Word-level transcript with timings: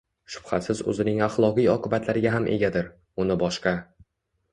shubhasiz 0.35 0.79
o‘zining 0.93 1.19
axloqiy 1.25 1.67
oqibatlariga 1.73 2.31
ham 2.37 2.47
egadir: 2.55 2.87
uni 3.25 3.37
boshqa 3.45 3.75